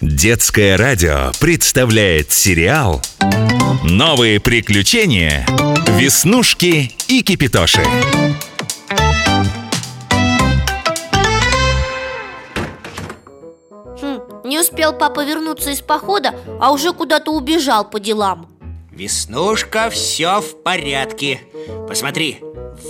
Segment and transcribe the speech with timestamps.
[0.00, 3.02] Детское радио представляет сериал
[3.84, 5.44] «Новые приключения.
[5.98, 7.82] Веснушки и Кипитоши».
[14.00, 18.48] Хм, не успел папа вернуться из похода, а уже куда-то убежал по делам
[18.90, 21.42] Веснушка, все в порядке
[21.86, 22.38] Посмотри,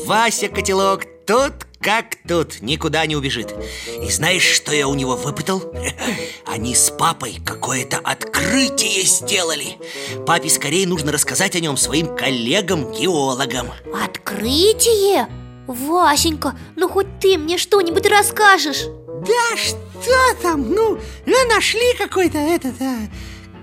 [0.07, 3.55] Вася котелок тут как тут, никуда не убежит.
[4.03, 5.73] И знаешь, что я у него выпытал?
[6.47, 9.79] Они с папой какое-то открытие сделали.
[10.27, 15.27] Папе скорее нужно рассказать о нем своим коллегам-геологам Открытие?
[15.67, 18.85] Васенька, ну хоть ты мне что-нибудь расскажешь.
[19.27, 22.97] Да что там, ну, ну нашли какой-то этот а,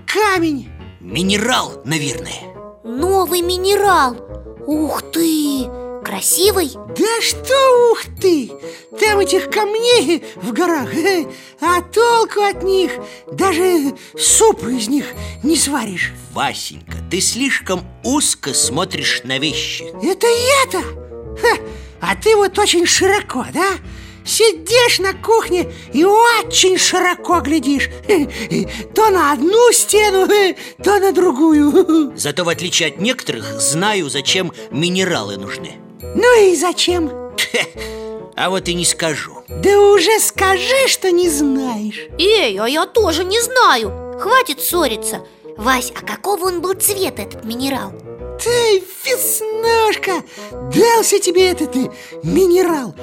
[0.06, 0.68] камень.
[1.00, 2.42] Минерал, наверное.
[2.82, 4.16] Новый минерал.
[4.66, 5.87] Ух ты!
[6.08, 6.70] Красивый?
[6.72, 8.50] Да что ух ты!
[8.98, 11.26] Там этих камней в горах, э,
[11.60, 12.92] а толку от них
[13.30, 15.04] даже суп из них
[15.42, 20.82] не сваришь Васенька, ты слишком узко смотришь на вещи Это я-то?
[22.00, 23.72] А ты вот очень широко, да?
[24.24, 27.90] Сидишь на кухне и очень широко глядишь
[28.94, 30.26] То на одну стену,
[30.82, 37.10] то на другую Зато в отличие от некоторых знаю, зачем минералы нужны ну и зачем?
[38.40, 39.42] А вот и не скажу.
[39.48, 42.06] Да уже скажи, что не знаешь.
[42.20, 44.16] Эй, а я тоже не знаю.
[44.20, 45.26] Хватит ссориться.
[45.56, 47.90] Вась, а какого он был цвета, этот минерал?
[48.40, 51.90] Ты, веснушка, дался тебе этот и,
[52.22, 52.94] минерал.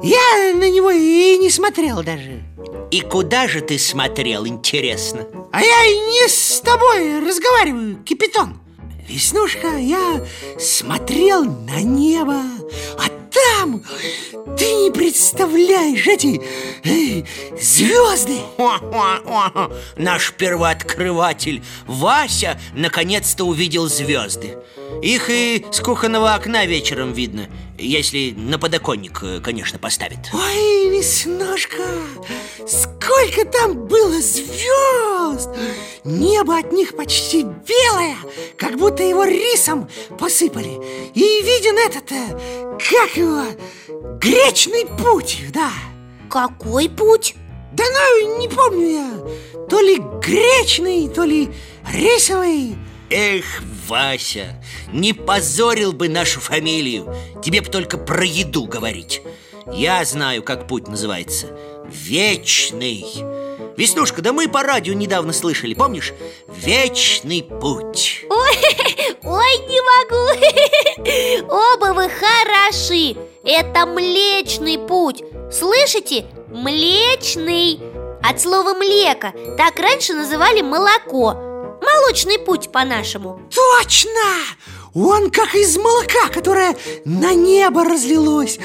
[0.00, 2.44] Я на него и не смотрел даже.
[2.92, 5.26] И куда же ты смотрел, интересно?
[5.50, 8.63] А я и не с тобой разговариваю, Кипятон
[9.08, 10.24] Веснушка, я
[10.58, 12.42] смотрел на небо,
[12.98, 13.82] а там,
[14.56, 16.40] ты не представляешь, эти
[16.84, 17.22] э,
[17.60, 18.38] звезды.
[19.96, 24.56] Наш первооткрыватель Вася наконец-то увидел звезды.
[25.02, 31.82] Их и с кухонного окна вечером видно Если на подоконник, э, конечно, поставит Ой, Веснушка,
[32.66, 35.50] сколько там было звезд!
[36.04, 38.16] Небо от них почти белое,
[38.56, 40.78] как будто его рисом посыпали.
[41.14, 43.42] И виден этот, э, как его,
[44.20, 45.72] гречный путь, да.
[46.30, 47.34] Какой путь?
[47.72, 51.50] Да ну, не помню я То ли гречный, то ли
[51.92, 52.76] рисовый
[53.10, 53.44] Эх,
[53.86, 54.60] Вася,
[54.92, 57.14] не позорил бы нашу фамилию.
[57.42, 59.22] Тебе бы только про еду говорить.
[59.72, 61.56] Я знаю, как путь называется.
[61.86, 63.04] Вечный.
[63.76, 66.12] Веснушка, да мы по радио недавно слышали, помнишь?
[66.48, 68.24] Вечный путь.
[68.30, 68.56] Ой,
[69.22, 71.44] ой, не могу.
[71.74, 73.16] Оба вы хороши.
[73.44, 75.22] Это Млечный путь.
[75.52, 76.26] Слышите?
[76.48, 77.80] Млечный.
[78.22, 81.53] От слова млека Так раньше называли молоко
[81.84, 84.10] Молочный путь по-нашему Точно!
[84.94, 88.58] Он как из молока, которое на небо разлилось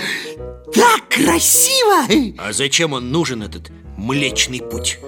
[0.73, 2.05] Так красиво!
[2.37, 4.99] А зачем он нужен, этот Млечный путь?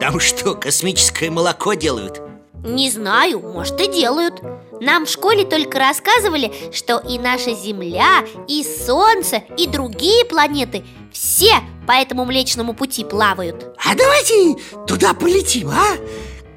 [0.00, 2.22] Там что, космическое молоко делают?
[2.64, 4.40] Не знаю, может и делают
[4.80, 11.54] Нам в школе только рассказывали, что и наша Земля, и Солнце, и другие планеты Все
[11.86, 14.56] по этому Млечному пути плавают А давайте
[14.86, 15.96] туда полетим, а?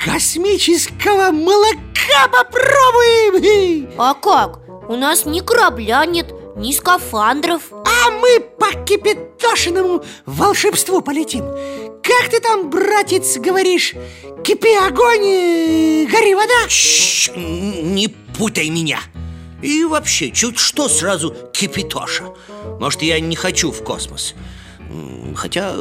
[0.03, 3.91] Космического молока попробуем!
[3.99, 4.59] А как?
[4.89, 11.45] У нас ни корабля нет, ни скафандров А мы по кипятошиному волшебству полетим
[12.01, 13.93] Как ты там, братец, говоришь?
[14.43, 18.99] Кипи огонь, гори вода Шш, не путай меня
[19.61, 22.33] И вообще, чуть что сразу кипятоша
[22.79, 24.33] Может, я не хочу в космос
[25.35, 25.75] Хотя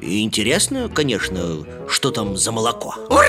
[0.00, 3.22] интересно, конечно, что там за молоко Ура!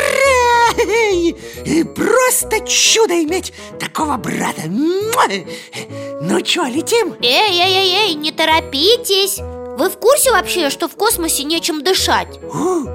[1.96, 7.16] Просто чудо иметь такого брата Ну что, летим?
[7.22, 12.40] Эй, эй, эй, эй, не торопитесь Вы в курсе вообще, что в космосе нечем дышать?
[12.52, 12.86] О,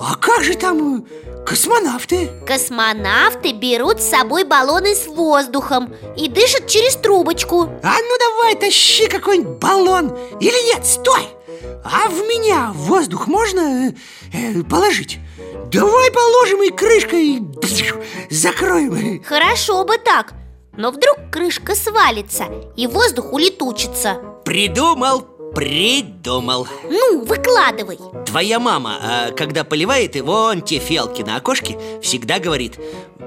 [0.00, 1.06] а как же там
[1.46, 2.30] космонавты?
[2.46, 9.06] Космонавты берут с собой баллоны с воздухом И дышат через трубочку А ну давай, тащи
[9.06, 11.37] какой-нибудь баллон Или нет, стой!
[11.92, 13.94] А в меня воздух можно
[14.32, 15.18] э, положить?
[15.70, 17.42] Давай положим и крышкой
[18.30, 19.22] закроем.
[19.24, 20.34] Хорошо бы так
[20.76, 22.44] Но вдруг крышка свалится
[22.76, 24.14] и воздух улетучится.
[24.44, 25.22] Придумал,
[25.54, 26.66] придумал.
[26.88, 27.98] Ну, выкладывай.
[28.26, 32.78] Твоя мама, а, когда поливает и вон те фиалки на окошке Всегда говорит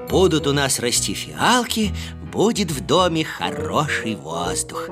[0.08, 1.92] Будут у нас расти фиалки,
[2.32, 4.88] будет в доме хороший воздух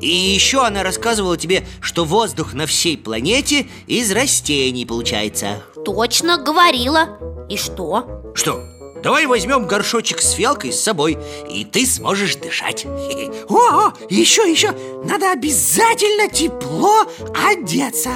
[0.00, 7.46] И еще она рассказывала тебе, что воздух на всей планете из растений получается Точно говорила
[7.48, 8.32] И что?
[8.34, 8.81] Что?
[9.02, 11.18] Давай возьмем горшочек с фиалкой с собой,
[11.50, 12.84] и ты сможешь дышать.
[13.48, 14.72] О, еще, еще,
[15.04, 18.10] надо обязательно тепло одеться.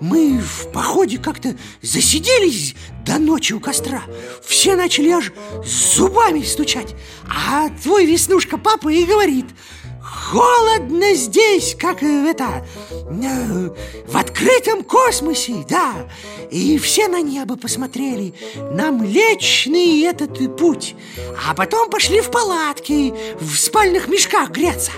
[0.00, 4.02] Мы в походе как-то засиделись до ночи у костра.
[4.46, 5.32] Все начали аж
[5.64, 6.94] зубами стучать.
[7.28, 9.46] А твой веснушка папа и говорит
[10.10, 13.70] Холодно здесь, как это э,
[14.06, 16.08] В открытом космосе, да.
[16.50, 18.34] И все на небо посмотрели
[18.72, 20.94] На Млечный этот путь.
[21.46, 24.92] А потом пошли в палатки В спальных мешках греться.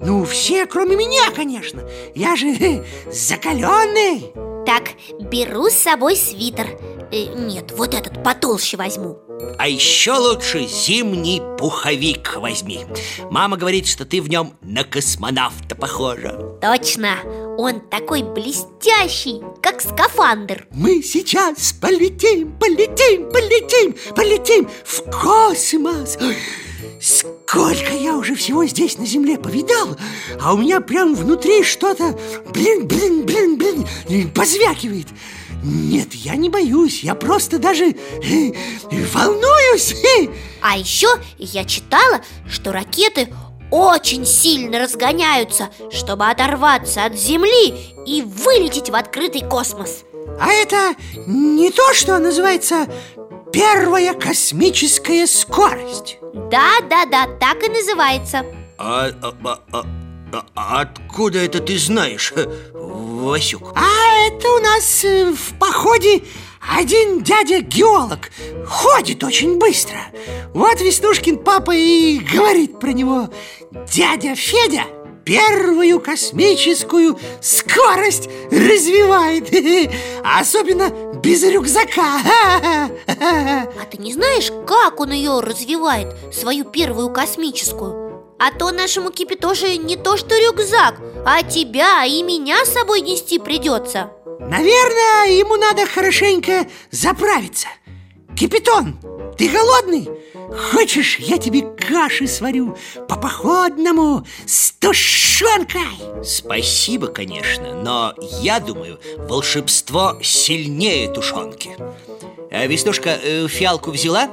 [0.00, 1.82] Ну, все, кроме меня, конечно.
[2.14, 4.32] Я же э, закаленный
[4.68, 6.78] Так, беру с собой свитер.
[7.10, 9.18] Э, Нет, вот этот потолще возьму.
[9.56, 12.84] А еще лучше зимний пуховик возьми.
[13.30, 16.58] Мама говорит, что ты в нем на космонавта похожа.
[16.60, 17.14] Точно,
[17.56, 20.66] он такой блестящий, как скафандр.
[20.70, 26.18] Мы сейчас полетим, полетим, полетим, полетим в космос.
[26.20, 26.36] Ой,
[27.00, 29.96] Сколько я уже всего здесь на земле повидал
[30.40, 32.18] А у меня прям внутри что-то,
[32.52, 35.06] блин, блин, блин, блин, позвякивает.
[35.62, 38.52] Нет, я не боюсь, я просто даже э,
[39.12, 39.94] волнуюсь.
[40.60, 41.08] А еще
[41.38, 43.28] я читала, что ракеты
[43.70, 47.74] очень сильно разгоняются, чтобы оторваться от Земли
[48.06, 50.04] и вылететь в открытый космос.
[50.40, 50.94] А это
[51.26, 52.88] не то, что называется
[53.52, 56.18] первая космическая скорость.
[56.50, 58.44] Да, да, да, так и называется.
[58.78, 59.84] А, а, а,
[60.32, 62.32] а, а откуда это ты знаешь,
[62.72, 63.72] Васюк?
[63.74, 66.22] А это у нас э, в походе
[66.60, 68.30] один дядя-геолог
[68.66, 69.98] Ходит очень быстро.
[70.54, 73.28] Вот Веснушкин папа и говорит про него.
[73.90, 74.84] Дядя Федя
[75.24, 79.50] первую космическую скорость развивает
[80.24, 82.20] Особенно без рюкзака
[83.80, 88.24] А ты не знаешь, как он ее развивает, свою первую космическую?
[88.38, 93.38] А то нашему кипятоше не то что рюкзак, а тебя и меня с собой нести
[93.38, 97.66] придется Наверное, ему надо хорошенько заправиться
[98.36, 98.96] Кипятон,
[99.36, 100.08] ты голодный?
[100.72, 102.76] Хочешь, я тебе каши сварю
[103.08, 106.24] по-походному с тушенкой?
[106.24, 111.76] Спасибо, конечно, но я думаю, волшебство сильнее тушенки
[112.50, 114.28] а, Веснушка, э, фиалку взяла?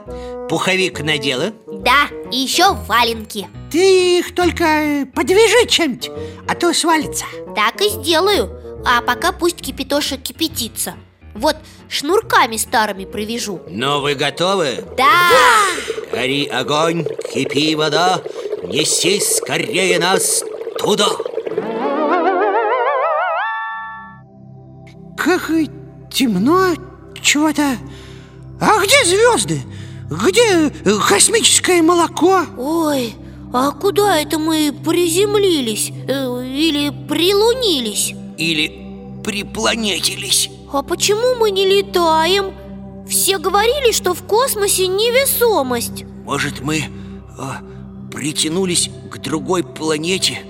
[0.50, 1.54] Пуховик надела?
[1.68, 6.12] Да, и еще валенки Ты их только подвяжи чем-нибудь,
[6.48, 7.26] а то свалится
[7.56, 10.94] Так и сделаю А пока пусть кипятоша кипятится
[11.34, 11.58] Вот
[11.90, 14.84] шнурками старыми привяжу Ну, вы готовы?
[14.98, 15.30] Да!
[16.12, 18.22] Гори огонь, кипи вода
[18.64, 20.44] Неси скорее нас
[20.80, 21.08] туда
[25.18, 25.52] Как
[26.12, 26.76] темно
[27.22, 27.78] чего-то
[28.60, 29.62] А где звезды?
[30.10, 30.72] Где
[31.07, 32.44] космическое молоко?
[32.57, 33.16] Ой,
[33.54, 35.92] а куда это мы приземлились?
[36.07, 38.13] Э, или прилунились?
[38.38, 42.54] Или припланетились А почему мы не летаем?
[43.07, 46.84] Все говорили, что в космосе невесомость Может, мы
[47.38, 47.62] а,
[48.12, 50.42] притянулись к другой планете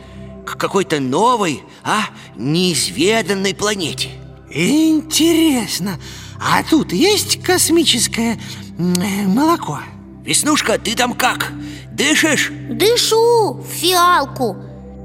[0.46, 2.06] К какой-то новой, а,
[2.36, 4.10] неизведанной планете
[4.50, 6.00] Интересно,
[6.40, 8.40] а тут есть космическое
[8.78, 9.80] молоко?
[10.24, 11.52] Веснушка, ты там как?
[11.92, 12.52] Дышишь?
[12.70, 14.58] Дышу в фиалку.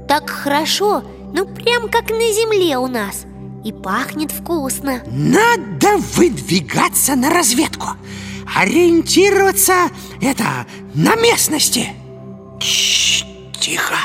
[0.07, 1.03] Так хорошо,
[1.33, 3.25] ну прям как на земле у нас.
[3.63, 5.03] И пахнет вкусно.
[5.07, 7.89] Надо выдвигаться на разведку.
[8.55, 9.89] Ориентироваться
[10.19, 10.65] это
[10.95, 11.89] на местности.
[12.59, 13.23] Чш,
[13.59, 13.95] тихо,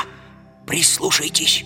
[0.65, 1.65] прислушайтесь.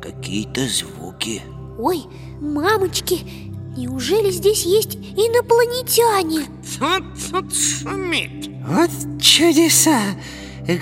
[0.00, 1.42] Какие-то звуки.
[1.78, 2.04] Ой,
[2.40, 6.46] мамочки, неужели здесь есть инопланетяне?
[6.78, 10.00] Тут, тут шумит Вот чудеса!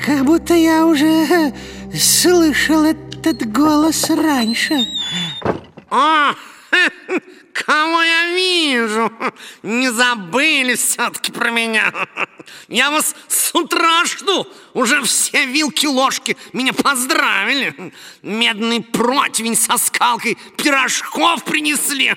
[0.04, 1.52] Как будто я уже
[1.94, 4.74] слышал этот голос раньше.
[5.90, 6.32] О,
[7.64, 9.12] кого я вижу?
[9.62, 11.92] Не забыли все-таки про меня.
[12.68, 14.46] Я вас с утра жду.
[14.74, 17.92] Уже все вилки-ложки меня поздравили.
[18.22, 22.14] Медный противень со скалкой пирожков принесли.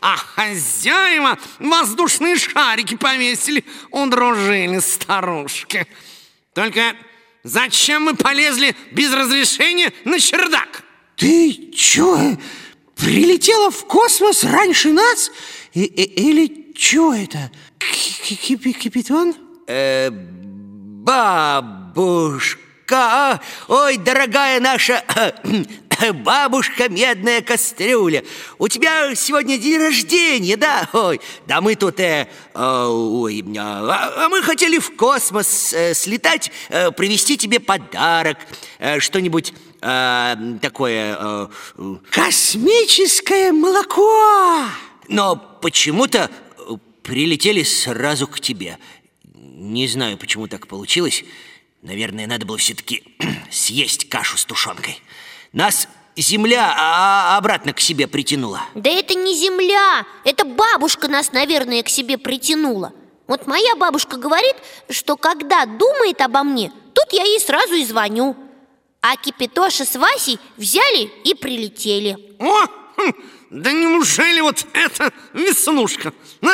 [0.00, 3.64] А хозяева воздушные шарики повесили.
[3.90, 5.86] Удружили старушки.
[6.54, 6.96] Только
[7.44, 10.82] зачем мы полезли без разрешения на чердак?
[11.16, 12.36] Ты чё,
[12.96, 15.30] прилетела в космос раньше нас?
[15.74, 17.50] И, и- или чё это?
[17.78, 19.34] К- кипи- Кипятон?
[19.66, 20.10] Э,
[22.02, 25.04] Бабушка, ой, дорогая наша
[26.24, 28.22] бабушка медная кастрюля
[28.58, 30.88] У тебя сегодня день рождения, да?
[30.92, 36.52] Ой, да мы тут, э, э, ой, а, а мы хотели в космос э, слетать,
[36.68, 38.38] э, привезти тебе подарок
[38.78, 41.16] э, Что-нибудь э, такое...
[41.18, 41.48] Э,
[42.10, 44.64] Космическое молоко!
[45.08, 46.62] Но почему-то э,
[47.02, 48.78] прилетели сразу к тебе.
[49.34, 51.24] Не знаю, почему так получилось.
[51.82, 53.02] Наверное, надо было все-таки
[53.50, 55.00] съесть кашу с тушенкой
[55.52, 58.60] Нас земля а, а обратно к себе притянула.
[58.74, 62.92] Да это не земля, это бабушка нас, наверное, к себе притянула.
[63.26, 64.56] Вот моя бабушка говорит,
[64.90, 68.36] что когда думает обо мне, тут я ей сразу и звоню
[69.02, 72.16] А Кипитоша с Васей взяли и прилетели.
[72.38, 72.66] О,
[72.96, 73.12] хм,
[73.50, 76.14] да неужели вот это веснушка?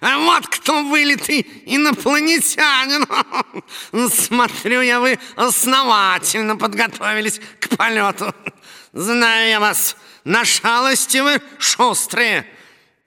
[0.00, 3.06] А вот кто вылитый инопланетянин.
[4.10, 8.34] Смотрю я, вы основательно подготовились к полету.
[8.92, 12.46] Знаю я вас, на шалости вы шустрые.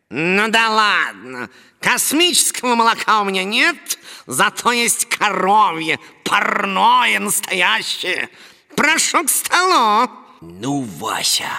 [0.09, 1.49] Ну да ладно,
[1.81, 8.29] космического молока у меня нет Зато есть коровье, парное, настоящее.
[8.75, 10.09] Прошу к столу.
[10.41, 11.49] Ну, Вася,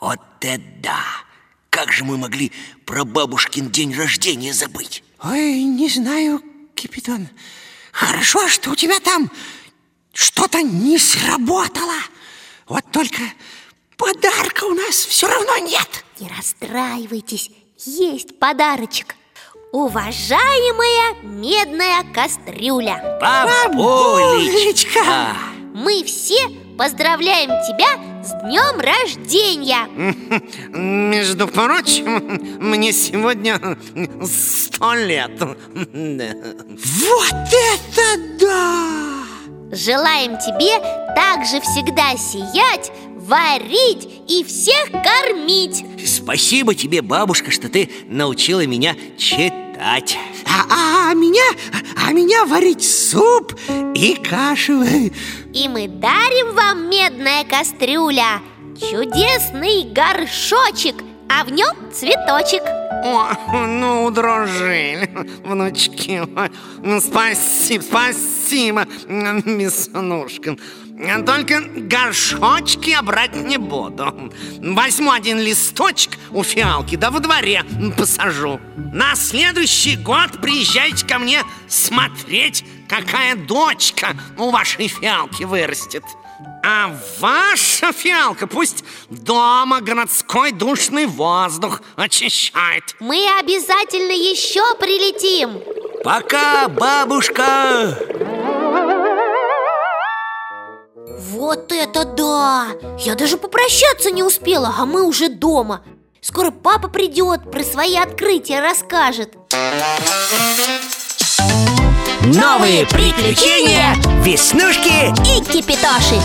[0.00, 1.04] вот это да!
[1.70, 2.50] Как же мы могли
[2.84, 5.04] про бабушкин день рождения забыть?
[5.22, 6.42] Ой, не знаю,
[6.74, 7.28] Капитан.
[7.92, 9.30] Хорошо, что у тебя там
[10.12, 11.96] что-то не сработало.
[12.66, 13.20] Вот только
[13.96, 16.04] подарка у нас все равно нет.
[16.18, 19.14] Не расстраивайтесь, есть подарочек
[19.70, 25.00] Уважаемая медная кастрюля Бабулечка!
[25.74, 26.48] Мы все
[26.78, 27.88] поздравляем тебя
[28.24, 29.86] с днем рождения
[30.70, 33.60] Между прочим, мне сегодня
[34.26, 35.52] сто лет Вот
[37.52, 38.88] это да!
[39.70, 40.78] Желаем тебе
[41.14, 42.90] также всегда сиять,
[43.28, 45.84] варить и всех кормить.
[46.06, 50.18] Спасибо тебе, бабушка, что ты научила меня читать.
[50.46, 51.44] А, а меня,
[51.96, 53.54] а меня варить суп
[53.94, 54.82] и кашу.
[54.82, 58.40] И мы дарим вам, медная кастрюля,
[58.80, 60.96] чудесный горшочек,
[61.28, 62.62] а в нем цветочек.
[63.04, 63.28] О,
[63.66, 65.08] ну, удружили,
[65.44, 66.20] внучки
[66.82, 70.56] ну, Спасибо, спасибо, Мяснушка
[71.24, 74.32] Только горшочки я брать не буду.
[74.58, 77.64] Возьму один листочек у фиалки, да во дворе
[77.96, 78.60] посажу.
[78.76, 86.02] На следующий год приезжайте ко мне смотреть, какая дочка у вашей фиалки вырастет.
[86.64, 92.96] А ваша фиалка пусть дома городской душный воздух очищает.
[92.98, 95.60] Мы обязательно еще прилетим.
[96.02, 98.27] Пока, бабушка!
[101.48, 102.66] Вот это да!
[102.98, 105.80] Я даже попрощаться не успела, а мы уже дома
[106.20, 109.32] Скоро папа придет, про свои открытия расскажет
[112.20, 116.20] Новые приключения Веснушки И кипитоши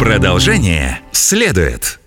[0.00, 2.00] Продолжение следует.